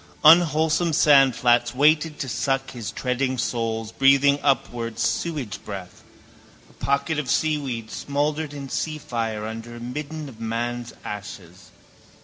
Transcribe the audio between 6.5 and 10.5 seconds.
a pocket of seaweed smouldered in seafire under a midden of